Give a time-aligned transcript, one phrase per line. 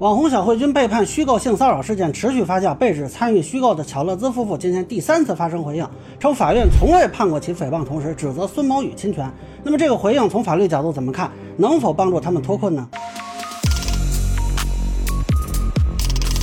[0.00, 9.30] 网红小慧君被判虚构性骚扰事件持续发酵，被指参与虚构的巧乐兹夫妇今天第三次发声回应，称法院从未判过其诽谤，同时指责孙某宇侵权。
[9.62, 11.30] 那么这个回应从法律角度怎么看？
[11.58, 12.88] 能否帮助他们脱困呢？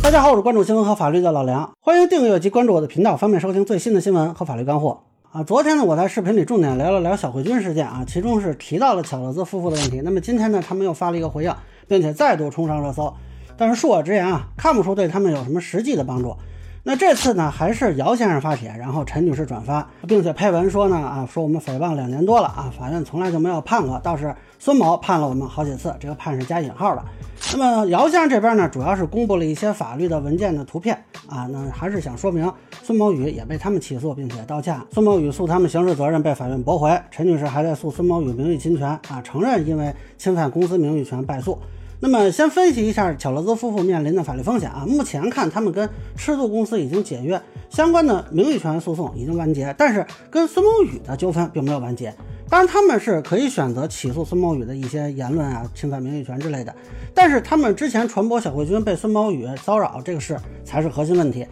[0.00, 5.00] 大家好，我是关注新闻和法律的老梁，欢迎订阅及关注我的频道，方便收听最新的新闻和法律干货。
[5.32, 10.00] 啊，昨天呢，我在视频里重点聊了聊小慧君事件啊，其中是提到了巧乐兹夫妇的问题。
[10.04, 11.52] 那么今天呢，他们又发了一个回应，
[11.88, 13.12] 并且再度冲上热搜。
[13.60, 16.34] 但是恕我直言啊，看不出对他们有什么实际的帮助。
[16.82, 27.04] 那这次呢，还是姚先生发帖，然后陈女士转发，并且配文说呢啊，说我们诽谤两年多了啊，法院从来就没有判过，倒是孙某判了我们好几次，这个判是加引号的。
[27.52, 30.96] 那么姚先生这边呢，主要是公布了一些法律的文件的图片
[31.28, 32.50] 啊，那还是想说明
[32.82, 34.74] 孙某宇也被他们起诉，并且道歉。
[34.90, 41.58] 孙某宇诉他们刑事责任被法院驳回，陈女士还在诉孙某宇名誉侵权啊，承认因为侵犯公司名誉权败诉。
[42.02, 44.86] 那么，先分析一下巧乐兹夫妇面临的法律风险啊。
[44.88, 47.38] 目前看，他们跟吃度公司已经解约，
[47.68, 52.14] 相关的名誉权诉讼已经完结，但是跟孙某宇的纠纷并没有完结。
[52.48, 56.74] 当然，他们是可以选择起诉孙某宇的一些言论啊，侵犯名誉权之类的。
[57.14, 61.46] 但是，他们之前传播小慧君被孙某宇骚扰这个事才是核心问题。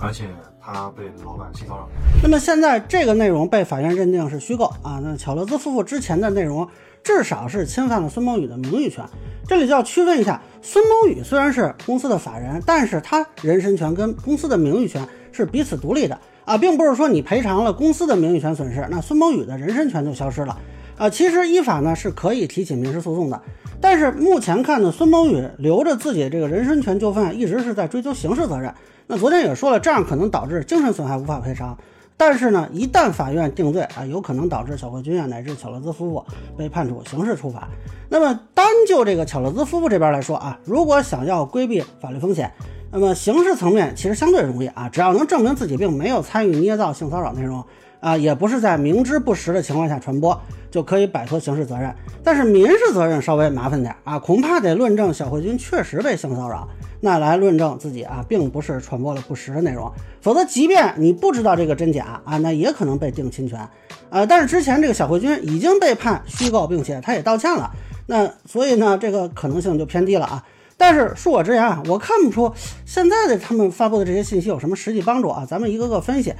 [0.00, 0.24] 而且，
[0.60, 1.88] 他被老板性骚扰。
[2.20, 5.00] 那么现在这个内容被法院认定是虚构啊。
[5.00, 6.68] 那巧乐兹夫妇之前的内容。
[7.04, 9.04] 至少是侵犯了孙某宇的名誉权，
[9.48, 20.58] 这里就要区分一下，孙某宇虽然是公司的法人，但是他人身权跟公司的名誉权是彼此独立的啊，并不是说你赔偿了公司的名誉权损失，那孙某宇的人身权就消失了
[20.96, 21.10] 啊。
[21.10, 23.40] 其实依法呢是可以提起民事诉讼的，
[23.80, 28.72] 但是目前看呢，孙某宇留着自己这个人身权纠纷，一直是在追究刑事责任。
[29.08, 31.76] 那昨天也说了，这样可能导致精神损害无法赔偿。
[32.16, 36.24] 但是呢，一旦法院定罪啊，有可能导致小慧君啊乃至巧乐兹夫妇
[36.56, 37.68] 被判处刑事处罚。
[38.08, 42.52] 那么单就这个巧乐兹夫妇这边来说啊，如果想要规避法律风险，
[42.92, 47.64] 那么刑事层面其实相对容易啊，只要能证明自己并没有参与捏造性骚扰内容
[47.98, 51.92] 啊，也不是在明知不实的情况下传播，就可以摆脱刑事责任。
[52.22, 56.68] 但是民事责任稍微麻烦点啊，恐怕得论证小慧君确实被性骚扰。
[57.00, 63.68] 那来论证自己啊，并不是传播了不实的内容，否则即便你不知道这个真假啊，那也可能被定侵权，
[64.08, 67.68] 呃，但是之前这个小慧君已经被判虚构，并且他也道歉了，
[68.12, 70.44] 那所以呢，这个可能性就偏低了啊。
[70.76, 72.52] 但是恕我直言啊，我看不出
[72.84, 75.46] 现在的他们发布的这些信息有什么实际帮助啊。
[75.48, 76.34] 咱们一个个分析。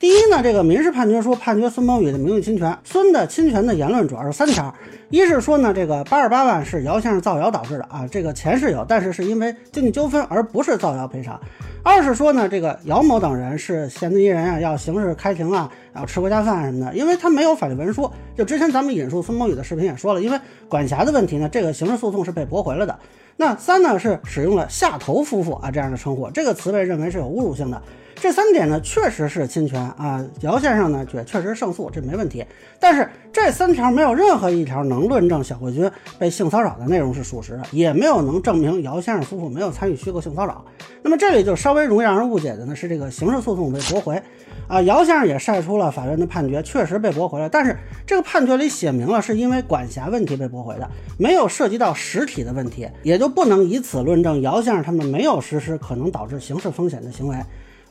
[0.00, 4.72] 第一呢，这个民事判决书判决孙某宇的名誉侵权，孙的侵权的言论主要是三条，
[5.10, 11.34] 一是说呢，这个八十八万是姚先生造谣导致的啊，这个钱是有，但是是因为经济纠纷，而不是造谣赔偿；
[11.82, 18.08] 二是说呢，这个姚某等人是嫌疑人啊，要刑事开庭啊，要吃国家饭什么的，因为他没有法律文书。
[18.36, 20.38] 就之前咱们引述孙某宇的视频也说了，因为
[20.68, 22.96] 管辖的问题呢，这个刑事诉讼是被驳回了的。
[23.36, 27.82] 那三呢是使用了“下头夫妇”啊这样的称呼，这个词被认为是有侮辱性的。
[28.20, 30.24] 这三点呢，确实是侵权啊。
[30.40, 32.44] 姚先生呢，确确实胜诉，这没问题。
[32.80, 40.64] 但是这三条没有任何一条能论证小慧君被性骚扰的内容是属实的，也没有能证明姚先生夫妇没有参与虚构性骚扰。
[41.02, 44.20] 那么这里就稍微容易让人误解的呢，是这个刑事诉讼被驳回
[44.66, 44.82] 啊。
[44.82, 47.48] 姚先生也晒出了法院的判决，确实被驳回了。
[47.48, 57.36] 但是这个判决里写明了，是因为管辖问题被驳回的，没有涉及到实体的问题，也就不能以此论证姚先生他们没有实施可能导致刑事风险的行为。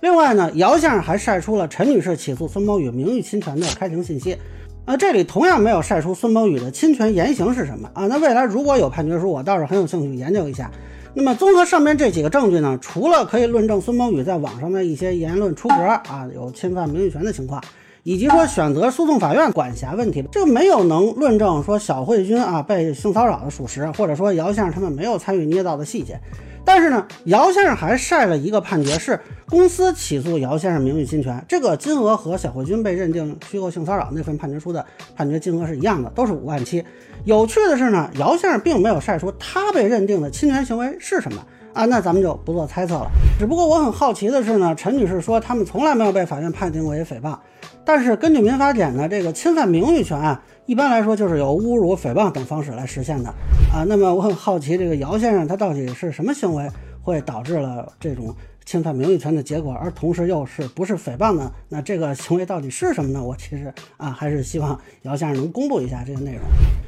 [0.02, 4.38] 另外呢，姚先生还晒出了陈女士起诉孙某宇名誉侵权的开庭信息，
[4.85, 8.06] 啊，这里同样没有晒出孙某宇的侵权言行是什么啊？
[8.06, 10.69] 那未来如果有判决书，我倒是很有兴趣研究一下。
[11.16, 17.59] 那么综合上面这几个证据呢，除了可以论证孙某宇在网上的一些言论出格啊，有侵犯名誉权的情况，
[18.03, 26.19] 以及说选择诉讼法院管辖问题，这个没有能论证说小慧君啊被性骚扰的属实，或者说姚先生他们没有参与捏造的细节。
[26.67, 29.17] 但是呢，姚先生还晒了一个判决，是
[29.47, 34.85] 公司起诉姚先生名誉侵权，这个金额和小慧君被认定虚构性骚扰那份判决书的
[35.16, 36.83] 判决金额是一样的，都是五万七。
[37.23, 41.41] 有趣的是呢，姚先生并没有晒出他被认定的侵权行为是什么
[41.77, 43.11] 啊，那咱们就不做猜测了。
[43.37, 47.37] 只不过我很好奇的是呢，陈女士说他们从来没有被法院判定为诽谤，
[47.85, 50.41] 但是根据民法典呢，这个侵犯名誉权啊。
[50.66, 53.29] 一般来说，就是有侮辱、诽谤等方式来实现的
[53.72, 53.85] 啊。
[53.87, 56.67] 那么我很好奇，这个姚先生他到底是什么行为
[56.99, 58.35] 会导致了这种
[58.67, 61.49] 侵犯名誉权的结果，而同时又是不是诽谤呢？
[61.69, 63.23] 那这个行为到底是什么呢？
[63.23, 66.41] 我其实啊，还是希望姚先生能公布一下这个内容。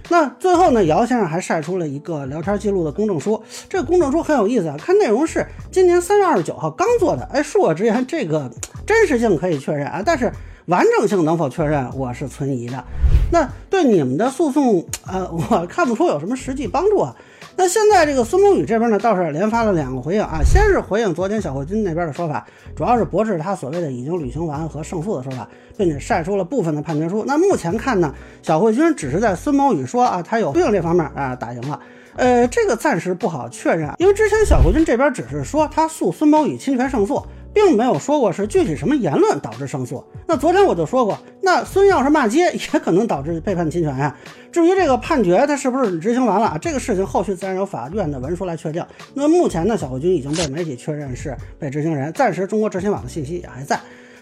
[0.09, 7.23] 那最后呢，姚先生还晒出了一个聊天记录的公证书，这个公证书很有意思啊，看内容是今年三月二十九号刚做的。
[7.31, 8.51] 哎，恕我直言，这个
[8.85, 10.29] 真实性可以确认啊，但是。
[10.65, 12.83] 完整性能否确认，我是存疑的。
[13.31, 17.15] 那对你们的诉讼，呃，我看不出有什么实际帮助啊。
[17.55, 25.47] 那现在这个孙某宇这边呢，倒是连发了两个回应啊，先是回应昨天小慧君那边的说法，主要是驳斥他所谓的已经履行完和胜诉的说法，
[25.77, 27.25] 并且晒出了部分的判决书。
[27.27, 31.77] 那目前看呢，小慧君只是在孙某宇说啊他有病这方面啊打赢了，
[32.15, 37.21] 呃，这个暂时不好确认，因为之前小慧君这边只是说他诉孙某宇侵权胜诉。
[37.53, 40.03] 并没有说过是具体什么言论导致胜诉。
[40.27, 44.15] 那昨天我就说过，那孙要是骂街，也可能导致被判侵权呀。
[44.51, 48.85] 至于这个判决他是不是执行完了，这个事情后续自然由法院的文书来确定。
[49.13, 53.79] 那目前呢，小慧君已经被媒体确认是被执行人，暂时中国执行网的信息也还在。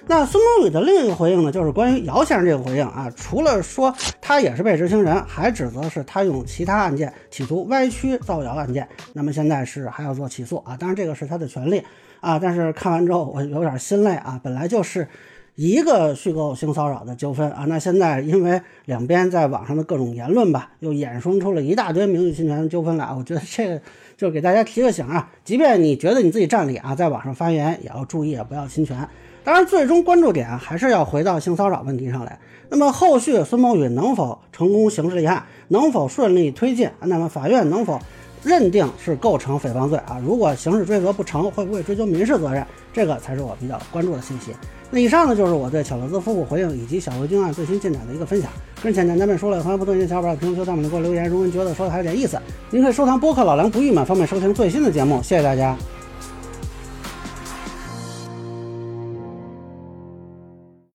[0.07, 8.87] 那孙东宇的另一个回应呢，就是关于姚先生这个回应啊，除了说他也是被执行人，还指责是他用其他案件企图歪曲造谣案件。
[9.13, 11.83] 那么现在是还要做起诉啊，当然这个是他的权利。
[12.19, 12.39] 啊！
[12.39, 15.07] 但是看完之后我有点心累啊，本来就是
[15.53, 23.13] 一个虚构性骚扰的纠纷啊，那现在因为两边在网上的各种言论吧，又衍生出了一大堆名誉侵权的纠纷来。
[23.15, 23.79] 我觉得这个
[24.17, 29.07] 就给大家提个醒啊，即便你觉得你自己占理啊，在网上发言也要注意，不要侵权。
[29.47, 32.37] 当然，最终关注点还是要回到性骚扰问题上来。
[32.67, 36.89] 那么后续孙某宇能否成功刑事立案，能否顺利推进？
[36.99, 37.97] 那么法院能否？
[38.43, 40.21] 认定是构成诽谤罪啊！
[40.21, 42.65] 如果刑事追责不成，会不会追究民事责任？
[42.91, 44.51] 这个才是我比较关注的信息。
[44.91, 48.51] 那以上呢，就是我对巧乐兹夫妇回应以及小慧君案最新进展的一个分享。
[48.83, 51.29] 跟浅浅咱们说了，欢迎不同意的小伙伴在评论区弹幕里给我留言。
[51.29, 52.37] 如果您觉得说的还有点意思，
[52.69, 55.23] 您可以收藏播客老梁不郁闷，方便收听最新的节目。
[55.23, 55.77] 谢谢大家。